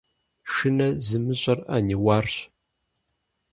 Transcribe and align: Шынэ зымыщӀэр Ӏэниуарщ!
Шынэ 0.53 0.87
зымыщӀэр 1.05 1.59
Ӏэниуарщ! 1.67 2.35